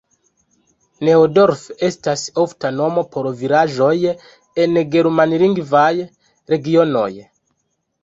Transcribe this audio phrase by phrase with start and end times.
[1.09, 3.93] Neudorf estas ofta nomo por vilaĝoj
[4.67, 5.87] en germanlingvaj
[6.57, 7.09] regionoj.